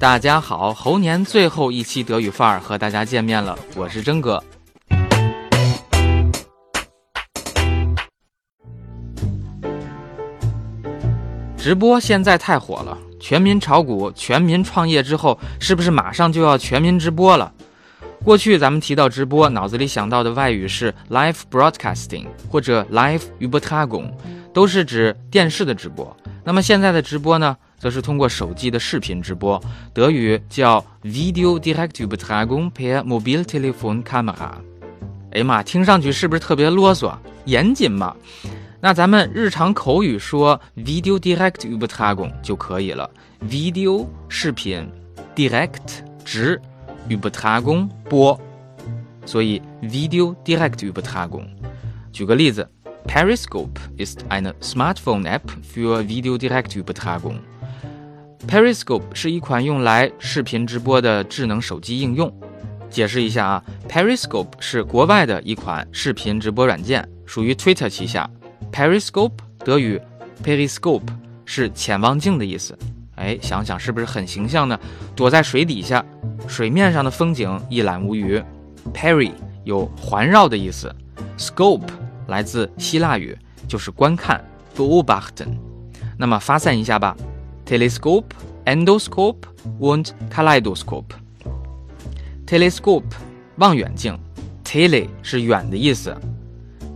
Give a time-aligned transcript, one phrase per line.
[0.00, 4.42] 大家好，猴年最后一期德语范儿和大家见面了，我是真哥。
[11.54, 17.52] 直播现在太火了，全民炒股、全民创业之后，是不是马上就要全民直播了？
[18.24, 24.10] 过去咱们提到直播，脑子里想到的外语是 live broadcasting 或者 live übertragung，
[24.54, 26.16] 都是指电视的直播。
[26.42, 29.62] 那么现在的直播呢，则是通过手机的视频直播，
[29.92, 34.52] 德语叫 Video direct Übertragung per Mobiltelefonkamera。
[35.32, 37.14] 哎呀妈，听上去是不是特别啰嗦？
[37.44, 38.16] 严谨嘛？
[38.80, 43.08] 那咱们日常口语说 Video direct Übertragung 就可以了。
[43.42, 44.90] Video 视频
[45.36, 46.60] ，direct 直
[47.08, 48.40] ，Übertragung 播，
[49.26, 51.46] 所以 Video direct Übertragung。
[52.12, 52.66] 举个例子。
[53.06, 57.36] Periscope ist eine Smartphone-App für Videodirektübertragung.
[58.46, 62.32] Periscope 是一款用来视频直播的智能手机应用。
[62.88, 68.28] 解释一下啊，Periscope 是国外的一款视频直播软件，属于 Twitter 旗下。
[68.72, 70.00] Periscope 德语
[70.44, 71.06] Periscope
[71.44, 72.76] 是潜望镜的意思。
[73.16, 74.78] 哎，想想是不是很形象呢？
[75.14, 76.04] 躲在水底下，
[76.48, 78.42] 水面上的风景一览无余。
[78.94, 79.32] Peri
[79.64, 80.94] 有环绕的意思
[81.36, 81.88] ，Scope。
[82.30, 83.36] 来自希腊语，
[83.66, 84.42] 就是观看
[84.76, 85.48] beobachten。
[86.16, 87.16] 那么发散一下吧
[87.66, 88.24] ，telescope、
[88.64, 89.36] endoscope
[89.80, 91.04] and kaleidoscope。
[92.46, 93.02] telescope
[93.56, 94.16] 望远镜
[94.64, 96.12] ，tele 是远的意思；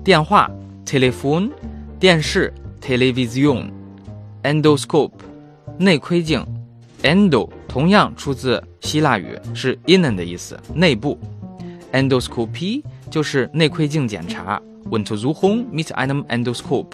[0.04, 0.48] 电话
[0.86, 1.50] telephone，
[1.98, 3.70] 电视 television。
[4.44, 5.12] endoscope
[5.78, 6.46] 内窥镜
[7.02, 11.18] ，endo 同样出自希腊语，是 innen 的意思，内部。
[11.92, 12.82] endoscopy
[13.14, 14.60] 就是内窥镜检查。
[14.90, 16.88] w e n t o Zuhong meet an endoscope。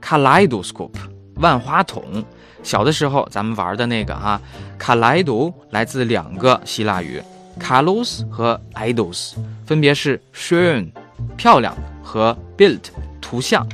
[0.00, 0.94] Kaleidoscope，
[1.34, 2.24] 万花筒。
[2.62, 4.40] 小的时候咱们玩的那个哈
[4.78, 7.22] ，Kaleido 来自两个希腊语
[7.60, 9.34] ，Kalaos 和 Idos
[9.66, 10.90] 分别是 SHOWN、
[11.36, 12.84] 漂亮和 BUILT
[13.20, 13.68] 图像。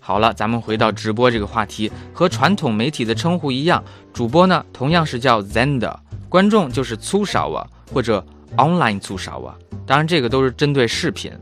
[0.00, 5.94] 好了，咱们回到直播这个话题，和传统媒体的称呼一样，主播呢同样是叫 Zender，
[6.30, 8.24] 观众就是粗勺啊或者。
[8.56, 9.54] Online Zuschauer。
[9.86, 11.32] 当然这个都是针对视频。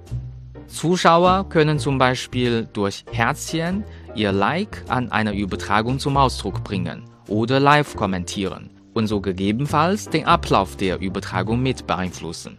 [0.68, 3.82] Zuschauer können zum Beispiel durch Herzchen
[4.14, 10.26] ihr Like an einer Übertragung zum Ausdruck bringen oder live kommentieren und so gegebenenfalls den
[10.26, 12.56] Ablauf der Übertragung mit beeinflussen.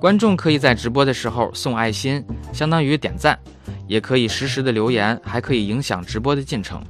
[0.00, 3.38] 观众可以在直播的时候送爱心，相当于点赞，
[3.86, 6.82] 也可以实时的留言，还可以影响直播的进程。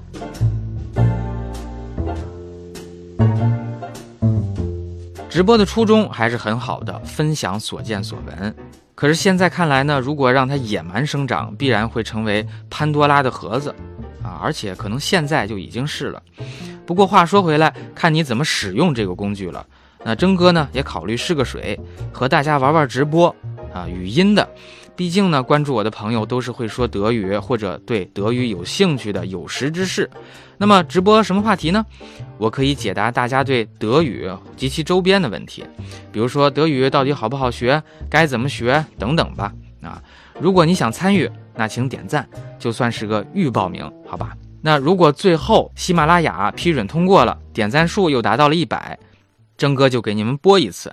[5.36, 8.56] 直播的初衷还是很好的，分享所见所闻。
[8.94, 13.68] 可是现在看来呢，如果让它野蛮生长，必然会成为潘多拉的盒子，
[14.22, 16.22] 啊，而且可能现在就已经是了。
[16.86, 19.66] 不过话说回来，看你怎么使用这个工具了。
[20.02, 21.78] 那征哥呢，也考虑试个水，
[22.10, 23.28] 和大家玩玩直播，
[23.74, 24.48] 啊，语音的。
[24.96, 30.10] 毕竟呢，关注我的朋友都是会说德语或者对德语有兴趣的有识之士。
[30.56, 31.84] 那么直播什么话题呢？
[32.38, 34.26] 我可以解答大家对德语
[34.56, 35.62] 及其周边的问题，
[36.10, 39.52] 比如说德语到底好不好学，该怎么学等等吧。
[39.82, 40.02] 啊，
[40.40, 42.26] 如果你想参与，那请点赞，
[42.58, 44.34] 就算是个预报名，好吧？
[44.62, 48.98] 那如果最后喜马拉雅批准通过了，点赞数又达到了一百，
[49.58, 50.90] 征哥就给你们播一次。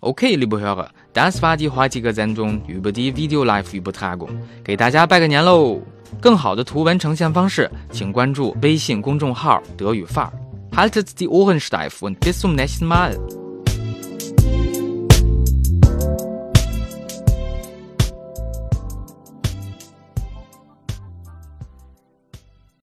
[0.00, 4.28] Okay, liebe Hörer, das war die heutige Sendung über die Video-Live-Übertragung。
[4.62, 5.80] 给大家拜个年喽！
[6.20, 10.32] 更好的图文呈现方式，请关注微信公众号“德语范儿”。
[10.70, 13.18] Haltet die Ohren steif und bis zum nächsten Mal。